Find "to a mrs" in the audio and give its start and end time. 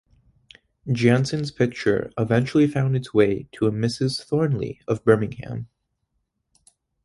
3.51-4.19